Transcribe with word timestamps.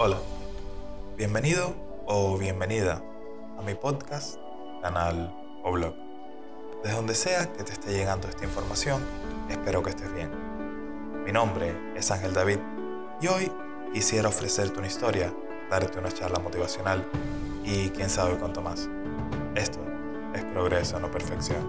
Hola, 0.00 0.18
bienvenido 1.16 1.74
o 2.06 2.38
bienvenida 2.38 3.02
a 3.58 3.62
mi 3.62 3.74
podcast, 3.74 4.36
canal 4.80 5.34
o 5.64 5.72
blog. 5.72 5.92
Desde 6.84 6.94
donde 6.94 7.16
sea 7.16 7.52
que 7.52 7.64
te 7.64 7.72
esté 7.72 7.90
llegando 7.90 8.28
esta 8.28 8.44
información, 8.44 9.02
espero 9.50 9.82
que 9.82 9.90
estés 9.90 10.14
bien. 10.14 10.30
Mi 11.24 11.32
nombre 11.32 11.74
es 11.96 12.12
Ángel 12.12 12.32
David 12.32 12.60
y 13.20 13.26
hoy 13.26 13.50
quisiera 13.92 14.28
ofrecerte 14.28 14.78
una 14.78 14.86
historia, 14.86 15.34
darte 15.68 15.98
una 15.98 16.12
charla 16.12 16.38
motivacional 16.38 17.04
y 17.64 17.88
quién 17.88 18.08
sabe 18.08 18.38
cuánto 18.38 18.62
más. 18.62 18.88
Esto 19.56 19.80
es 20.32 20.44
progreso, 20.44 21.00
no 21.00 21.10
perfección. 21.10 21.66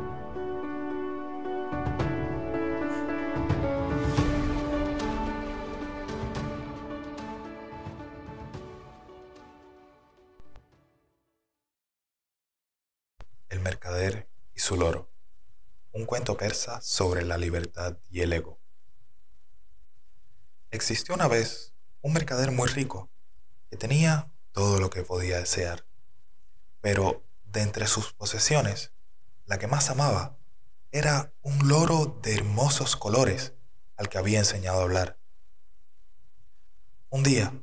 Mercader 14.78 15.00
y 15.00 15.02
su 15.02 15.02
loro. 15.02 15.10
Un 15.92 16.06
cuento 16.06 16.38
persa 16.38 16.80
sobre 16.82 17.24
la 17.24 17.38
libertad 17.38 17.98
y 18.12 18.22
el 18.22 18.34
ego. 18.34 18.60
Existió 20.72 21.16
una 21.16 21.28
vez 21.28 21.74
un 22.02 22.14
mercader 22.14 22.52
muy 22.52 22.68
rico 22.70 23.10
que 23.70 23.78
tenía 23.78 24.32
todo 24.52 24.80
lo 24.80 24.90
que 24.90 25.04
podía 25.04 25.38
desear, 25.40 25.86
pero 26.82 27.24
de 27.46 27.62
entre 27.62 27.88
sus 27.88 28.14
posesiones, 28.14 28.92
la 29.46 29.58
que 29.58 29.68
más 29.68 29.90
amaba 29.90 30.38
era 30.92 31.34
un 31.42 31.68
loro 31.68 32.20
de 32.22 32.36
hermosos 32.36 32.96
colores 32.96 33.54
al 33.98 34.10
que 34.10 34.20
había 34.20 34.40
enseñado 34.40 34.80
a 34.80 34.84
hablar. 34.84 35.18
Un 37.10 37.24
día, 37.24 37.54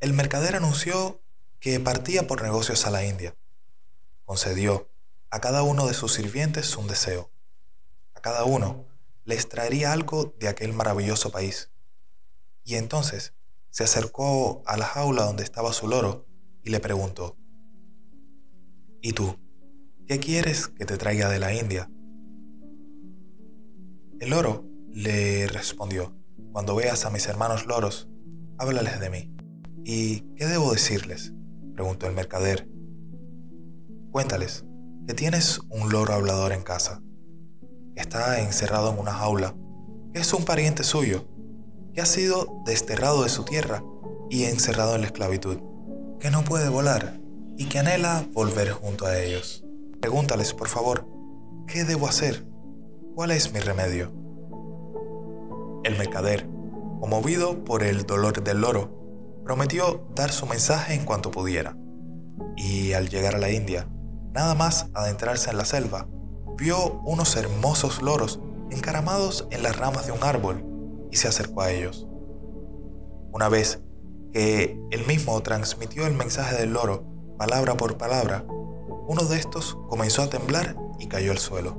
el 0.00 0.12
mercader 0.12 0.56
anunció 0.56 1.20
que 1.60 1.78
partía 1.80 2.26
por 2.26 2.42
negocios 2.42 2.86
a 2.86 2.90
la 2.90 3.04
India. 3.04 3.34
Concedió 4.24 4.88
a 5.34 5.40
cada 5.40 5.64
uno 5.64 5.88
de 5.88 5.94
sus 5.94 6.12
sirvientes 6.12 6.76
un 6.76 6.86
deseo. 6.86 7.32
A 8.14 8.20
cada 8.20 8.44
uno 8.44 8.86
les 9.24 9.48
traería 9.48 9.92
algo 9.92 10.32
de 10.38 10.46
aquel 10.46 10.72
maravilloso 10.72 11.32
país. 11.32 11.72
Y 12.62 12.76
entonces 12.76 13.34
se 13.68 13.82
acercó 13.82 14.62
a 14.64 14.76
la 14.76 14.86
jaula 14.86 15.24
donde 15.24 15.42
estaba 15.42 15.72
su 15.72 15.88
loro 15.88 16.28
y 16.62 16.70
le 16.70 16.78
preguntó, 16.78 17.36
¿Y 19.02 19.12
tú? 19.12 19.36
¿Qué 20.06 20.20
quieres 20.20 20.68
que 20.68 20.84
te 20.84 20.96
traiga 20.98 21.28
de 21.28 21.40
la 21.40 21.52
India? 21.52 21.90
El 24.20 24.30
loro 24.30 24.64
le 24.88 25.48
respondió, 25.48 26.16
cuando 26.52 26.76
veas 26.76 27.06
a 27.06 27.10
mis 27.10 27.26
hermanos 27.26 27.66
loros, 27.66 28.08
háblales 28.56 29.00
de 29.00 29.10
mí. 29.10 29.34
¿Y 29.84 30.20
qué 30.36 30.46
debo 30.46 30.70
decirles? 30.70 31.32
preguntó 31.74 32.06
el 32.06 32.14
mercader. 32.14 32.68
Cuéntales 34.12 34.64
que 35.06 35.14
tienes 35.14 35.60
un 35.68 35.90
loro 35.90 36.14
hablador 36.14 36.52
en 36.52 36.62
casa, 36.62 37.02
que 37.94 38.00
está 38.00 38.40
encerrado 38.40 38.90
en 38.90 38.98
una 38.98 39.12
jaula, 39.12 39.54
que 40.12 40.20
es 40.20 40.32
un 40.32 40.44
pariente 40.44 40.82
suyo, 40.82 41.26
que 41.92 42.00
ha 42.00 42.06
sido 42.06 42.62
desterrado 42.64 43.22
de 43.22 43.28
su 43.28 43.44
tierra 43.44 43.84
y 44.30 44.44
encerrado 44.44 44.94
en 44.94 45.02
la 45.02 45.08
esclavitud, 45.08 45.58
que 46.18 46.30
no 46.30 46.42
puede 46.42 46.68
volar 46.68 47.20
y 47.56 47.66
que 47.66 47.78
anhela 47.78 48.26
volver 48.32 48.70
junto 48.70 49.06
a 49.06 49.18
ellos. 49.20 49.64
Pregúntales, 50.00 50.54
por 50.54 50.68
favor, 50.68 51.06
¿qué 51.66 51.84
debo 51.84 52.08
hacer? 52.08 52.46
¿Cuál 53.14 53.30
es 53.30 53.52
mi 53.52 53.60
remedio? 53.60 54.12
El 55.84 55.98
mercader, 55.98 56.48
conmovido 57.00 57.62
por 57.64 57.82
el 57.82 58.06
dolor 58.06 58.42
del 58.42 58.62
loro, 58.62 59.42
prometió 59.44 60.08
dar 60.14 60.32
su 60.32 60.46
mensaje 60.46 60.94
en 60.94 61.04
cuanto 61.04 61.30
pudiera. 61.30 61.76
Y 62.56 62.94
al 62.94 63.08
llegar 63.08 63.34
a 63.34 63.38
la 63.38 63.50
India, 63.50 63.88
Nada 64.34 64.56
más 64.56 64.86
adentrarse 64.94 65.50
en 65.50 65.58
la 65.58 65.64
selva, 65.64 66.08
vio 66.58 67.00
unos 67.04 67.36
hermosos 67.36 68.02
loros 68.02 68.40
encaramados 68.72 69.46
en 69.52 69.62
las 69.62 69.76
ramas 69.76 70.06
de 70.06 70.12
un 70.12 70.24
árbol 70.24 70.64
y 71.12 71.16
se 71.18 71.28
acercó 71.28 71.62
a 71.62 71.70
ellos. 71.70 72.08
Una 73.30 73.48
vez 73.48 73.80
que 74.32 74.76
él 74.90 75.06
mismo 75.06 75.40
transmitió 75.44 76.08
el 76.08 76.14
mensaje 76.14 76.56
del 76.56 76.72
loro, 76.72 77.04
palabra 77.38 77.76
por 77.76 77.96
palabra, 77.96 78.44
uno 79.06 79.22
de 79.22 79.38
estos 79.38 79.78
comenzó 79.88 80.22
a 80.22 80.30
temblar 80.30 80.74
y 80.98 81.06
cayó 81.06 81.30
al 81.30 81.38
suelo. 81.38 81.76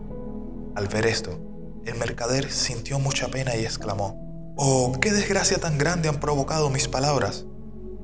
Al 0.76 0.88
ver 0.88 1.08
esto, 1.08 1.38
el 1.84 1.96
mercader 1.96 2.50
sintió 2.50 3.00
mucha 3.00 3.28
pena 3.28 3.58
y 3.58 3.66
exclamó, 3.66 4.54
¡Oh, 4.56 4.94
qué 5.02 5.12
desgracia 5.12 5.58
tan 5.58 5.78
grande 5.78 6.08
han 6.08 6.22
provocado 6.22 6.70
mis 6.70 6.88
palabras! 6.88 7.46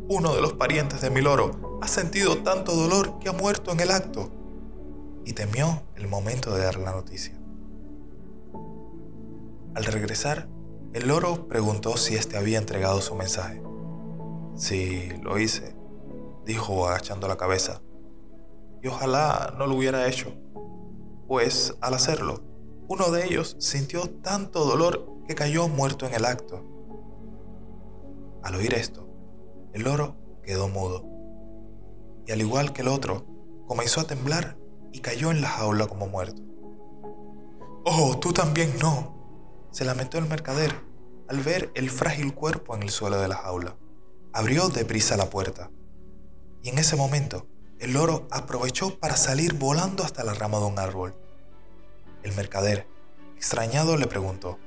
Uno 0.09 0.35
de 0.35 0.41
los 0.41 0.51
parientes 0.51 1.00
de 1.00 1.09
mi 1.09 1.22
loro 1.22 1.79
ha 1.81 1.88
sentido 1.88 2.40
tanto 2.40 2.75
dolor 2.75 3.17
que 3.19 3.29
ha 3.29 3.34
muerto 3.34 3.72
en 3.72 3.79
el 3.79 3.91
acto 3.91 4.41
y 5.25 5.33
temió 5.33 5.83
el 5.95 6.07
momento 6.07 6.53
de 6.55 6.63
dar 6.63 6.77
la 6.77 6.91
noticia. 6.91 7.37
Al 9.73 9.85
regresar, 9.85 10.49
el 10.93 11.07
loro 11.07 11.47
preguntó 11.47 11.95
si 11.95 12.15
éste 12.15 12.37
había 12.37 12.57
entregado 12.57 13.01
su 13.01 13.15
mensaje. 13.15 13.61
Sí, 14.55 15.09
lo 15.21 15.39
hice, 15.39 15.75
dijo 16.45 16.87
agachando 16.87 17.27
la 17.27 17.37
cabeza. 17.37 17.81
Y 18.81 18.87
ojalá 18.87 19.53
no 19.57 19.67
lo 19.67 19.75
hubiera 19.75 20.07
hecho, 20.07 20.33
pues 21.27 21.75
al 21.81 21.93
hacerlo, 21.93 22.43
uno 22.87 23.11
de 23.11 23.25
ellos 23.25 23.55
sintió 23.59 24.09
tanto 24.09 24.65
dolor 24.65 25.07
que 25.27 25.35
cayó 25.35 25.69
muerto 25.69 26.05
en 26.05 26.13
el 26.13 26.25
acto. 26.25 26.65
Al 28.43 28.55
oír 28.55 28.73
esto, 28.73 29.07
el 29.71 29.83
loro 29.83 30.17
quedó 30.43 30.67
mudo, 30.67 31.05
y 32.25 32.31
al 32.31 32.41
igual 32.41 32.73
que 32.73 32.81
el 32.81 32.89
otro, 32.89 33.25
comenzó 33.67 34.01
a 34.01 34.07
temblar 34.07 34.57
y 34.91 35.00
cayó 35.00 35.31
en 35.31 35.41
la 35.41 35.50
jaula 35.50 35.88
como 35.88 36.07
muerto. 36.07 36.41
Oh, 37.85 38.18
tú 38.19 38.34
también 38.34 38.78
no, 38.79 39.68
se 39.72 39.85
lamentó 39.85 40.18
el 40.18 40.28
mercader 40.28 40.75
al 41.28 41.40
ver 41.40 41.72
el 41.75 41.90
frágil 41.90 42.34
cuerpo 42.34 42.75
en 42.75 42.84
el 42.84 42.90
suelo 42.90 43.19
de 43.19 43.28
la 43.28 43.35
jaula. 43.35 43.78
Abrió 44.34 44.69
deprisa 44.69 45.18
la 45.18 45.29
puerta 45.29 45.72
y 46.62 46.69
en 46.69 46.78
ese 46.78 46.96
momento 46.96 47.47
el 47.79 47.94
loro 47.94 48.28
aprovechó 48.29 49.00
para 49.00 49.18
salir 49.18 49.53
volando 49.53 50.03
hasta 50.03 50.24
la 50.24 50.34
rama 50.34 50.59
de 50.59 50.66
un 50.66 50.78
árbol. 50.78 51.16
El 52.22 52.34
mercader, 52.35 52.88
extrañado, 53.35 53.97
le 53.97 54.06
preguntó, 54.06 54.59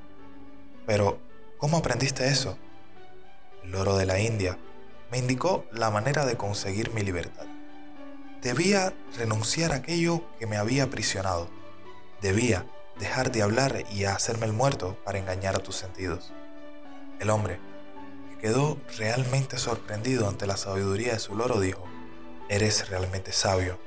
pero 0.85 1.19
¿cómo 1.57 1.77
aprendiste 1.77 2.27
eso? 2.27 2.57
El 3.63 3.71
loro 3.71 3.95
de 3.95 4.05
la 4.05 4.19
India 4.19 4.59
me 5.11 5.17
indicó 5.17 5.65
la 5.71 5.89
manera 5.91 6.25
de 6.25 6.35
conseguir 6.35 6.91
mi 6.93 7.01
libertad. 7.01 7.45
Debía 8.45 8.93
renunciar 9.17 9.71
a 9.71 9.77
aquello 9.77 10.21
que 10.37 10.45
me 10.45 10.57
había 10.57 10.83
aprisionado. 10.83 11.49
Debía 12.21 12.67
dejar 12.99 13.31
de 13.31 13.41
hablar 13.41 13.85
y 13.91 14.03
hacerme 14.05 14.45
el 14.45 14.53
muerto 14.53 14.99
para 15.03 15.17
engañar 15.17 15.55
a 15.55 15.63
tus 15.63 15.77
sentidos. 15.77 16.31
El 17.19 17.31
hombre, 17.31 17.59
que 18.29 18.37
quedó 18.37 18.77
realmente 18.99 19.57
sorprendido 19.57 20.29
ante 20.29 20.45
la 20.45 20.57
sabiduría 20.57 21.13
de 21.13 21.19
su 21.19 21.35
loro, 21.35 21.59
dijo, 21.59 21.85
Eres 22.47 22.87
realmente 22.87 23.31
sabio, 23.31 23.79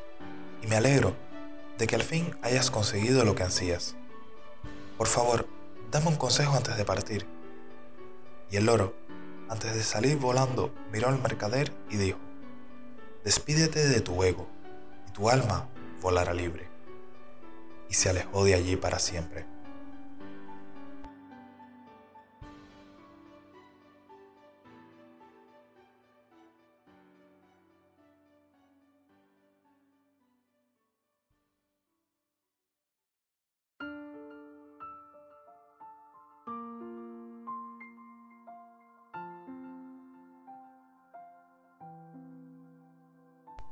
y 0.60 0.66
me 0.66 0.74
alegro 0.74 1.14
de 1.78 1.86
que 1.86 1.94
al 1.94 2.02
fin 2.02 2.36
hayas 2.42 2.72
conseguido 2.72 3.24
lo 3.24 3.36
que 3.36 3.44
ansías. 3.44 3.94
Por 4.96 5.06
favor, 5.06 5.46
dame 5.92 6.08
un 6.08 6.16
consejo 6.16 6.56
antes 6.56 6.76
de 6.76 6.84
partir. 6.84 7.28
Y 8.50 8.56
el 8.56 8.66
loro, 8.66 8.96
antes 9.48 9.72
de 9.72 9.84
salir 9.84 10.16
volando, 10.16 10.74
miró 10.90 11.10
al 11.10 11.22
mercader 11.22 11.72
y 11.90 11.96
dijo, 11.96 12.18
Despídete 13.24 13.86
de 13.88 14.00
tu 14.00 14.22
ego 14.22 14.48
y 15.08 15.12
tu 15.12 15.28
alma 15.28 15.68
volará 16.00 16.32
libre. 16.32 16.68
Y 17.88 17.94
se 17.94 18.10
alejó 18.10 18.44
de 18.44 18.54
allí 18.54 18.76
para 18.76 18.98
siempre. 18.98 19.46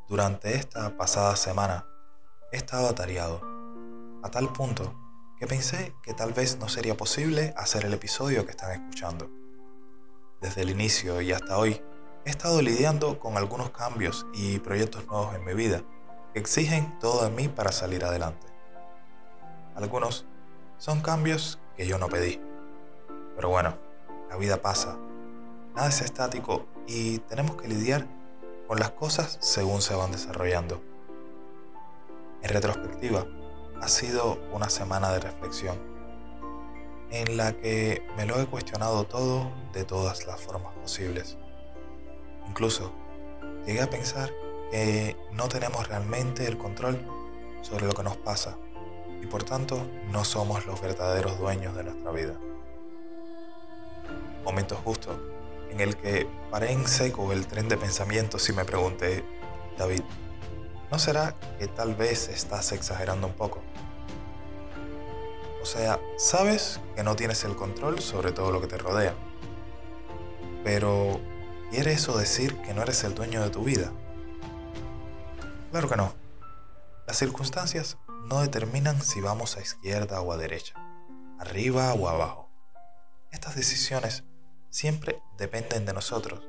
Durante 0.09 0.55
esta 0.55 0.97
pasada 0.97 1.35
semana 1.35 1.85
he 2.53 2.59
estado 2.59 2.89
atareado, 2.89 3.41
a 4.23 4.31
tal 4.31 4.53
punto 4.53 4.95
que 5.37 5.49
pensé 5.49 5.95
que 6.05 6.15
tal 6.15 6.33
vez 6.33 6.61
no 6.61 6.69
sería 6.69 6.97
posible 6.97 7.53
hacer 7.57 7.85
el 7.85 7.93
episodio 7.93 8.45
que 8.45 8.53
están 8.53 8.71
escuchando. 8.71 9.29
Desde 10.41 10.63
el 10.63 10.71
inicio 10.71 11.21
y 11.23 11.33
hasta 11.33 11.59
hoy 11.59 11.83
he 12.25 12.31
estado 12.31 12.63
lidiando 12.63 13.19
con 13.19 13.37
algunos 13.37 13.71
cambios 13.71 14.29
y 14.33 14.61
proyectos 14.61 15.09
nuevos 15.09 15.35
en 15.35 15.45
mi 15.45 15.55
vida 15.55 15.83
que 16.33 16.39
exigen 16.39 16.97
todo 17.01 17.25
de 17.25 17.31
mí 17.31 17.49
para 17.49 17.73
salir 17.73 18.05
adelante. 18.05 18.47
Algunos 19.75 20.25
son 20.79 21.01
cambios 21.01 21.59
que 21.77 21.85
yo 21.85 21.99
no 21.99 22.09
pedí. 22.09 22.41
Pero 23.35 23.49
bueno, 23.49 23.77
la 24.31 24.37
vida 24.37 24.63
pasa, 24.63 24.97
nada 25.75 25.89
es 25.89 26.01
estático 26.01 26.65
y 26.87 27.19
tenemos 27.19 27.57
que 27.57 27.67
lidiar 27.67 28.07
con 28.67 28.79
las 28.79 28.91
cosas 28.91 29.39
según 29.41 29.81
se 29.83 29.95
van 29.95 30.13
desarrollando. 30.13 30.83
En 32.43 32.51
retrospectiva, 32.51 33.27
ha 33.81 33.89
sido 33.89 34.39
una 34.53 34.69
semana 34.69 35.13
de 35.13 35.21
reflexión 35.21 35.79
en 37.11 37.37
la 37.37 37.53
que 37.53 38.03
me 38.17 38.27
lo 38.27 38.41
he 38.41 38.47
cuestionado 38.47 39.05
todo 39.05 39.53
de 39.73 39.85
todas 39.85 40.27
las 40.27 40.41
formas 40.41 40.75
posibles. 40.75 41.37
Incluso 42.49 42.93
llegué 43.67 43.83
a 43.83 43.91
pensar 43.91 44.33
que 44.71 45.17
no 45.33 45.49
tenemos 45.49 45.89
realmente 45.89 46.47
el 46.47 46.59
control 46.59 47.01
sobre 47.63 47.87
lo 47.87 47.93
que 47.93 48.03
nos 48.03 48.17
pasa 48.17 48.59
y 49.23 49.27
por 49.27 49.45
tanto 49.45 49.87
no 50.11 50.25
somos 50.25 50.67
los 50.67 50.81
verdaderos 50.81 51.39
dueños 51.39 51.77
de 51.77 51.85
nuestra 51.85 52.11
vida. 52.11 52.39
Momento 54.45 54.77
justo 54.77 55.36
en 55.71 55.81
el 55.81 55.97
que 55.97 56.29
paré 56.51 56.73
en 56.73 56.87
seco 56.87 57.33
el 57.33 57.47
tren 57.47 57.69
de 57.69 57.77
pensamientos 57.77 58.49
y 58.49 58.53
me 58.53 58.65
pregunté, 58.65 59.25
David, 59.77 60.03
¿no 60.91 60.99
será 60.99 61.37
que 61.59 61.67
tal 61.67 61.95
vez 61.95 62.29
estás 62.29 62.73
exagerando 62.73 63.27
un 63.27 63.35
poco? 63.35 63.63
O 65.63 65.67
sea, 65.67 65.99
sabes 66.17 66.81
que 66.95 67.03
no 67.03 67.17
tienes 67.17 67.45
el 67.45 67.57
control 67.57 68.01
sobre 68.01 68.33
todo 68.33 68.53
lo 68.53 68.61
que 68.61 68.69
te 68.69 68.79
rodea, 68.79 69.15
pero 70.63 71.21
¿quiere 71.71 71.93
eso 71.93 72.17
decir 72.17 72.57
que 72.63 72.73
no 72.73 72.83
eres 72.83 73.03
el 73.05 73.15
dueño 73.15 73.43
de 73.43 73.51
tu 73.51 73.65
vida? 73.65 73.93
Claro 75.73 75.89
que 75.89 75.97
no. 75.97 76.15
Las 77.07 77.19
circunstancias 77.19 77.99
no 78.27 78.41
determinan 78.41 79.01
si 79.03 79.21
vamos 79.21 79.57
a 79.57 79.61
izquierda 79.61 80.21
o 80.21 80.33
a 80.33 80.37
derecha, 80.37 80.75
arriba 81.39 81.93
o 81.95 82.09
abajo. 82.09 82.49
Estas 83.31 83.57
decisiones 83.57 84.25
siempre 84.71 85.23
dependen 85.37 85.87
de 85.87 85.93
nosotros 85.93 86.43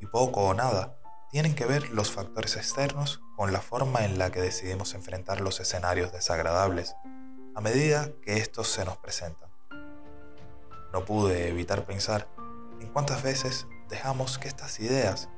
y 0.00 0.06
poco 0.06 0.42
o 0.42 0.54
nada 0.54 0.98
tienen 1.30 1.54
que 1.54 1.64
ver 1.64 1.90
los 1.90 2.10
factores 2.10 2.56
externos 2.56 3.22
con 3.36 3.52
la 3.52 3.60
forma 3.62 4.04
en 4.04 4.18
la 4.18 4.30
que 4.30 4.40
decidimos 4.40 4.94
enfrentar 4.94 5.40
los 5.40 5.60
escenarios 5.60 6.12
desagradables 6.12 6.94
a 7.54 7.60
medida 7.60 8.10
que 8.22 8.36
estos 8.36 8.68
se 8.68 8.84
nos 8.84 8.98
presentan. 8.98 9.50
No 10.92 11.04
pude 11.04 11.48
evitar 11.48 11.86
pensar 11.86 12.28
en 12.80 12.88
cuántas 12.88 13.22
veces 13.22 13.66
dejamos 13.88 14.38
que 14.38 14.48
estas 14.48 14.78
ideas 14.80 15.28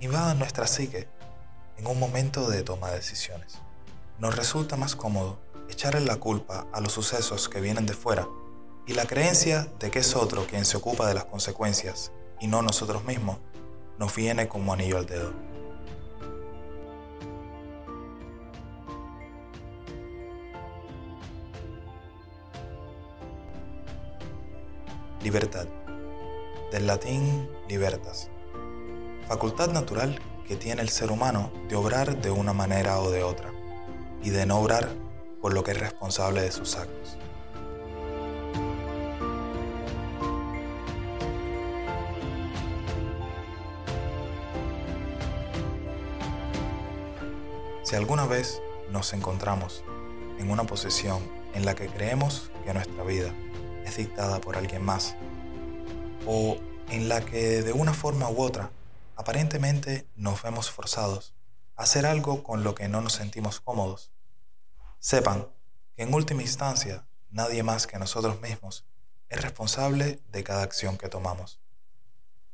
invadan 0.00 0.38
nuestra 0.38 0.66
psique 0.66 1.08
en 1.78 1.86
un 1.86 1.98
momento 1.98 2.50
de 2.50 2.62
toma 2.62 2.90
de 2.90 2.96
decisiones. 2.96 3.58
Nos 4.18 4.36
resulta 4.36 4.76
más 4.76 4.96
cómodo 4.96 5.38
echarle 5.70 6.00
la 6.00 6.16
culpa 6.16 6.66
a 6.72 6.80
los 6.80 6.92
sucesos 6.92 7.48
que 7.48 7.60
vienen 7.60 7.86
de 7.86 7.94
fuera 7.94 8.28
y 8.88 8.94
la 8.94 9.04
creencia 9.04 9.68
de 9.78 9.90
que 9.90 9.98
es 9.98 10.16
otro 10.16 10.46
quien 10.46 10.64
se 10.64 10.78
ocupa 10.78 11.06
de 11.06 11.12
las 11.12 11.26
consecuencias 11.26 12.10
y 12.40 12.46
no 12.46 12.62
nosotros 12.62 13.04
mismos 13.04 13.36
nos 13.98 14.16
viene 14.16 14.48
como 14.48 14.72
anillo 14.72 14.96
al 14.96 15.04
dedo. 15.04 15.30
Libertad. 25.22 25.66
Del 26.72 26.86
latín 26.86 27.46
libertas. 27.68 28.30
Facultad 29.26 29.70
natural 29.70 30.18
que 30.46 30.56
tiene 30.56 30.80
el 30.80 30.88
ser 30.88 31.12
humano 31.12 31.52
de 31.68 31.76
obrar 31.76 32.22
de 32.22 32.30
una 32.30 32.54
manera 32.54 33.00
o 33.00 33.10
de 33.10 33.22
otra, 33.22 33.52
y 34.22 34.30
de 34.30 34.46
no 34.46 34.58
obrar 34.60 34.88
por 35.42 35.52
lo 35.52 35.62
que 35.62 35.72
es 35.72 35.80
responsable 35.80 36.40
de 36.40 36.50
sus 36.50 36.76
actos. 36.76 37.18
Si 47.88 47.96
alguna 47.96 48.26
vez 48.26 48.60
nos 48.90 49.14
encontramos 49.14 49.82
en 50.38 50.50
una 50.50 50.64
posición 50.64 51.22
en 51.54 51.64
la 51.64 51.74
que 51.74 51.86
creemos 51.86 52.50
que 52.62 52.74
nuestra 52.74 53.02
vida 53.02 53.32
es 53.82 53.96
dictada 53.96 54.42
por 54.42 54.58
alguien 54.58 54.84
más, 54.84 55.16
o 56.26 56.58
en 56.90 57.08
la 57.08 57.22
que 57.22 57.62
de 57.62 57.72
una 57.72 57.94
forma 57.94 58.28
u 58.28 58.42
otra 58.42 58.70
aparentemente 59.16 60.06
nos 60.16 60.42
vemos 60.42 60.70
forzados 60.70 61.34
a 61.76 61.84
hacer 61.84 62.04
algo 62.04 62.42
con 62.42 62.62
lo 62.62 62.74
que 62.74 62.88
no 62.88 63.00
nos 63.00 63.14
sentimos 63.14 63.58
cómodos. 63.58 64.12
Sepan 64.98 65.48
que 65.96 66.02
en 66.02 66.12
última 66.12 66.42
instancia 66.42 67.06
nadie 67.30 67.62
más 67.62 67.86
que 67.86 67.98
nosotros 67.98 68.38
mismos 68.42 68.84
es 69.30 69.40
responsable 69.40 70.20
de 70.30 70.44
cada 70.44 70.62
acción 70.62 70.98
que 70.98 71.08
tomamos. 71.08 71.58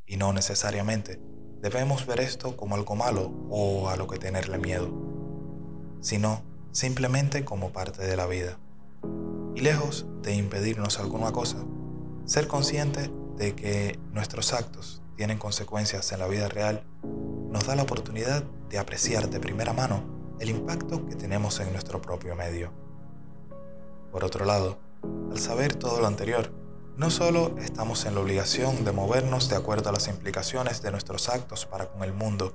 Y 0.06 0.16
no 0.16 0.32
necesariamente 0.32 1.19
debemos 1.58 2.06
ver 2.06 2.20
esto 2.20 2.56
como 2.56 2.76
algo 2.76 2.94
malo 2.94 3.32
o 3.50 3.88
a 3.88 3.96
lo 3.96 4.06
que 4.06 4.20
tenerle 4.20 4.58
miedo, 4.58 5.13
sino 6.05 6.43
simplemente 6.71 7.47
como 7.47 7.73
parte 7.73 8.05
de 8.05 8.15
la 8.15 8.27
vida. 8.27 8.59
Y 9.55 9.62
lejos 9.62 10.05
de 10.21 10.35
impedirnos 10.35 10.99
alguna 10.99 11.33
cosa, 11.33 11.56
ser 12.27 12.47
consciente 12.47 13.11
de 13.39 13.55
que 13.55 13.99
nuestros 14.12 14.53
actos 14.53 15.03
tienen 15.17 15.39
consecuencias 15.39 16.12
en 16.12 16.19
la 16.19 16.29
vida 16.29 16.49
real, 16.49 16.85
nos 17.51 17.67
da 17.67 17.75
la 17.75 17.85
oportunidad 17.85 18.45
de 18.69 18.79
apreciar 18.79 19.31
de 19.31 19.41
primera 19.41 19.73
mano 19.73 20.05
el 20.41 20.51
impacto 20.51 21.06
que 21.06 21.15
tenemos 21.17 21.59
en 21.61 21.73
nuestro 21.73 22.03
propio 22.03 22.37
medio. 22.37 22.71
Por 24.12 24.25
otro 24.25 24.45
lado, 24.45 24.77
al 25.31 25.39
saber 25.39 25.75
todo 25.75 26.01
lo 26.01 26.06
anterior, 26.06 26.53
no 26.99 27.09
solo 27.09 27.56
estamos 27.62 28.05
en 28.05 28.15
la 28.15 28.21
obligación 28.21 28.85
de 28.85 28.93
movernos 28.93 29.49
de 29.49 29.56
acuerdo 29.56 29.89
a 29.89 29.93
las 29.93 30.09
implicaciones 30.09 30.83
de 30.83 30.91
nuestros 30.91 31.31
actos 31.31 31.65
para 31.65 31.87
con 31.87 32.05
el 32.05 32.12
mundo, 32.12 32.53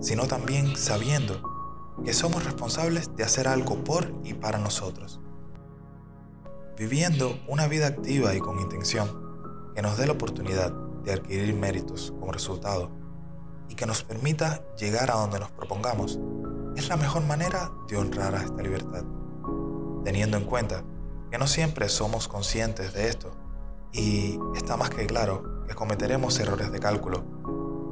sino 0.00 0.26
también 0.26 0.76
sabiendo 0.76 1.57
que 2.04 2.12
somos 2.12 2.44
responsables 2.44 3.14
de 3.16 3.24
hacer 3.24 3.48
algo 3.48 3.82
por 3.84 4.12
y 4.24 4.34
para 4.34 4.58
nosotros. 4.58 5.20
Viviendo 6.76 7.38
una 7.48 7.66
vida 7.66 7.88
activa 7.88 8.34
y 8.34 8.40
con 8.40 8.60
intención 8.60 9.72
que 9.74 9.82
nos 9.82 9.96
dé 9.96 10.06
la 10.06 10.12
oportunidad 10.12 10.72
de 11.04 11.12
adquirir 11.12 11.54
méritos 11.54 12.12
como 12.18 12.32
resultado 12.32 12.90
y 13.68 13.74
que 13.74 13.86
nos 13.86 14.02
permita 14.02 14.62
llegar 14.76 15.10
a 15.10 15.14
donde 15.14 15.40
nos 15.40 15.50
propongamos, 15.50 16.18
es 16.76 16.88
la 16.88 16.96
mejor 16.96 17.24
manera 17.24 17.70
de 17.88 17.96
honrar 17.96 18.34
a 18.34 18.42
esta 18.42 18.62
libertad, 18.62 19.04
teniendo 20.04 20.36
en 20.36 20.44
cuenta 20.44 20.84
que 21.30 21.38
no 21.38 21.46
siempre 21.46 21.88
somos 21.88 22.28
conscientes 22.28 22.94
de 22.94 23.08
esto 23.08 23.32
y 23.92 24.38
está 24.56 24.76
más 24.76 24.90
que 24.90 25.06
claro 25.06 25.64
que 25.66 25.74
cometeremos 25.74 26.38
errores 26.38 26.70
de 26.70 26.78
cálculo 26.78 27.24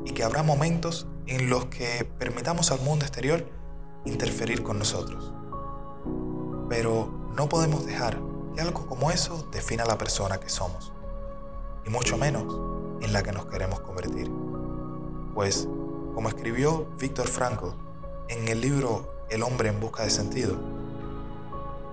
y 0.05 0.13
que 0.13 0.25
habrá 0.25 0.43
momentos 0.43 1.07
en 1.27 1.51
los 1.51 1.67
que 1.67 2.09
permitamos 2.19 2.71
al 2.71 2.81
mundo 2.81 3.05
exterior 3.05 3.45
interferir 4.07 4.63
con 4.63 4.79
nosotros. 4.79 5.33
Pero 6.69 7.09
no 7.37 7.49
podemos 7.49 7.85
dejar 7.85 8.19
que 8.55 8.63
algo 8.63 8.87
como 8.87 9.11
eso 9.11 9.47
defina 9.53 9.85
la 9.85 9.99
persona 9.99 10.39
que 10.39 10.49
somos, 10.49 10.93
y 11.85 11.91
mucho 11.91 12.17
menos 12.17 12.45
en 13.03 13.13
la 13.13 13.23
que 13.23 13.33
nos 13.33 13.47
queremos 13.47 13.81
convertir. 13.81 14.31
Pues, 15.35 15.69
como 16.15 16.29
escribió 16.29 16.87
Víctor 16.99 17.29
Frankl 17.29 17.69
en 18.29 18.49
el 18.49 18.61
libro 18.61 19.07
El 19.29 19.43
hombre 19.43 19.69
en 19.69 19.81
busca 19.81 20.03
de 20.03 20.11
sentido, 20.11 20.57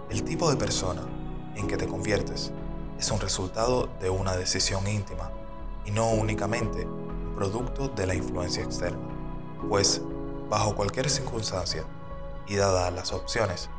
el 0.09 0.23
tipo 0.23 0.49
de 0.49 0.55
persona 0.55 1.01
en 1.55 1.67
que 1.67 1.77
te 1.77 1.87
conviertes 1.87 2.51
es 2.97 3.11
un 3.11 3.19
resultado 3.19 3.89
de 3.99 4.09
una 4.09 4.35
decisión 4.35 4.87
íntima 4.87 5.31
y 5.85 5.91
no 5.91 6.09
únicamente 6.11 6.87
producto 7.35 7.89
de 7.89 8.07
la 8.07 8.15
influencia 8.15 8.63
externa. 8.63 8.99
Pues, 9.67 10.01
bajo 10.49 10.75
cualquier 10.75 11.09
circunstancia 11.09 11.83
y 12.47 12.55
dadas 12.55 12.93
las 12.93 13.13
opciones, 13.13 13.69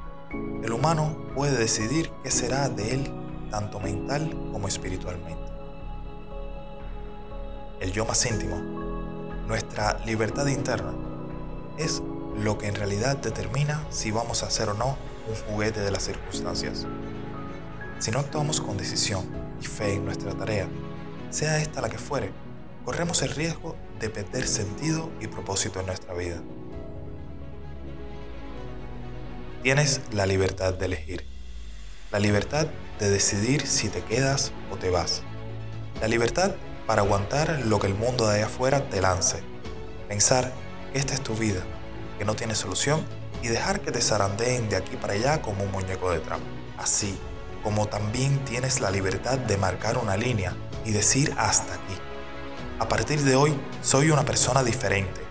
el 0.62 0.72
humano 0.72 1.16
puede 1.34 1.56
decidir 1.56 2.10
qué 2.22 2.30
será 2.30 2.68
de 2.68 2.94
él 2.94 3.14
tanto 3.50 3.80
mental 3.80 4.30
como 4.52 4.68
espiritualmente 4.68 5.54
el 7.84 7.92
yo 7.92 8.06
más 8.06 8.24
íntimo, 8.24 8.56
nuestra 9.46 9.98
libertad 10.06 10.46
interna, 10.46 10.94
es 11.76 12.02
lo 12.34 12.56
que 12.56 12.66
en 12.66 12.74
realidad 12.74 13.18
determina 13.18 13.84
si 13.90 14.10
vamos 14.10 14.42
a 14.42 14.50
ser 14.50 14.70
o 14.70 14.74
no 14.74 14.96
un 15.28 15.34
juguete 15.46 15.80
de 15.80 15.90
las 15.90 16.04
circunstancias. 16.04 16.86
Si 17.98 18.10
no 18.10 18.20
actuamos 18.20 18.62
con 18.62 18.78
decisión 18.78 19.26
y 19.60 19.66
fe 19.66 19.94
en 19.94 20.06
nuestra 20.06 20.32
tarea, 20.32 20.66
sea 21.28 21.58
esta 21.58 21.82
la 21.82 21.90
que 21.90 21.98
fuere, 21.98 22.32
corremos 22.86 23.20
el 23.20 23.30
riesgo 23.30 23.76
de 24.00 24.08
perder 24.08 24.46
sentido 24.46 25.10
y 25.20 25.26
propósito 25.26 25.80
en 25.80 25.86
nuestra 25.86 26.14
vida. 26.14 26.40
Tienes 29.64 30.02
la 30.12 30.26
libertad 30.26 30.74
de 30.74 30.84
elegir, 30.84 31.24
la 32.12 32.18
libertad 32.18 32.66
de 32.98 33.08
decidir 33.08 33.66
si 33.66 33.88
te 33.88 34.02
quedas 34.04 34.52
o 34.70 34.76
te 34.76 34.90
vas, 34.90 35.22
la 36.02 36.06
libertad 36.06 36.54
para 36.86 37.00
aguantar 37.00 37.62
lo 37.64 37.78
que 37.78 37.86
el 37.86 37.94
mundo 37.94 38.28
de 38.28 38.36
allá 38.36 38.44
afuera 38.44 38.90
te 38.90 39.00
lance. 39.00 39.42
Pensar 40.06 40.52
que 40.92 40.98
esta 40.98 41.14
es 41.14 41.22
tu 41.22 41.34
vida, 41.34 41.62
que 42.18 42.26
no 42.26 42.36
tiene 42.36 42.54
solución 42.54 43.06
y 43.42 43.48
dejar 43.48 43.80
que 43.80 43.90
te 43.90 44.02
zarandeen 44.02 44.68
de 44.68 44.76
aquí 44.76 44.96
para 44.96 45.14
allá 45.14 45.40
como 45.40 45.64
un 45.64 45.72
muñeco 45.72 46.10
de 46.10 46.20
trapo. 46.20 46.44
Así 46.76 47.18
como 47.62 47.88
también 47.88 48.44
tienes 48.44 48.80
la 48.80 48.90
libertad 48.90 49.38
de 49.38 49.56
marcar 49.56 49.96
una 49.96 50.18
línea 50.18 50.54
y 50.84 50.92
decir 50.92 51.32
hasta 51.38 51.72
aquí. 51.72 51.96
A 52.80 52.86
partir 52.86 53.22
de 53.22 53.34
hoy 53.34 53.58
soy 53.80 54.10
una 54.10 54.26
persona 54.26 54.62
diferente. 54.62 55.22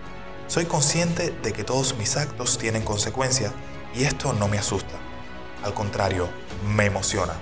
Soy 0.48 0.64
consciente 0.64 1.30
de 1.30 1.52
que 1.52 1.62
todos 1.62 1.96
mis 1.96 2.16
actos 2.16 2.58
tienen 2.58 2.82
consecuencias 2.82 3.52
y 3.94 4.04
esto 4.04 4.32
no 4.32 4.48
me 4.48 4.58
asusta. 4.58 4.94
Al 5.62 5.74
contrario, 5.74 6.28
me 6.66 6.86
emociona. 6.86 7.34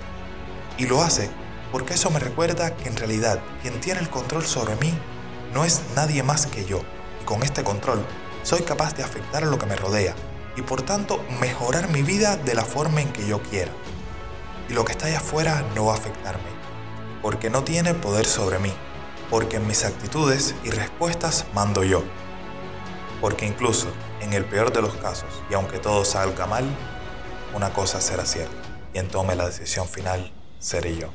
Y 0.77 0.85
lo 0.85 1.01
hace 1.01 1.29
porque 1.71 1.95
eso 1.95 2.11
me 2.11 2.19
recuerda 2.19 2.75
que 2.75 2.87
en 2.87 2.95
realidad 2.95 3.41
quien 3.61 3.79
tiene 3.79 3.99
el 3.99 4.09
control 4.09 4.45
sobre 4.45 4.75
mí 4.75 4.93
no 5.53 5.65
es 5.65 5.81
nadie 5.95 6.23
más 6.23 6.45
que 6.45 6.65
yo. 6.65 6.81
Y 7.21 7.25
con 7.25 7.43
este 7.43 7.63
control 7.63 8.05
soy 8.43 8.61
capaz 8.61 8.95
de 8.95 9.03
afectar 9.03 9.43
a 9.43 9.47
lo 9.47 9.57
que 9.57 9.65
me 9.65 9.75
rodea 9.75 10.13
y 10.55 10.61
por 10.61 10.83
tanto 10.83 11.23
mejorar 11.39 11.89
mi 11.89 12.01
vida 12.03 12.37
de 12.37 12.55
la 12.55 12.63
forma 12.63 13.01
en 13.01 13.11
que 13.11 13.27
yo 13.27 13.41
quiera. 13.41 13.71
Y 14.69 14.73
lo 14.73 14.85
que 14.85 14.91
está 14.91 15.07
allá 15.07 15.17
afuera 15.17 15.65
no 15.75 15.85
va 15.85 15.93
a 15.93 15.97
afectarme, 15.97 16.49
porque 17.21 17.49
no 17.49 17.63
tiene 17.63 17.93
poder 17.93 18.25
sobre 18.25 18.59
mí, 18.59 18.71
porque 19.29 19.57
en 19.57 19.67
mis 19.67 19.83
actitudes 19.83 20.55
y 20.63 20.69
respuestas 20.69 21.45
mando 21.53 21.83
yo. 21.83 22.03
Porque 23.23 23.45
incluso 23.45 23.87
en 24.19 24.33
el 24.33 24.43
peor 24.43 24.73
de 24.73 24.81
los 24.81 24.95
casos, 24.95 25.29
y 25.49 25.53
aunque 25.53 25.79
todo 25.79 26.03
salga 26.03 26.45
mal, 26.45 26.65
una 27.55 27.71
cosa 27.71 28.01
será 28.01 28.25
cierta, 28.25 28.51
y 28.93 28.97
en 28.97 29.07
tome 29.07 29.37
la 29.37 29.45
decisión 29.45 29.87
final 29.87 30.33
seré 30.59 30.97
yo. 30.97 31.07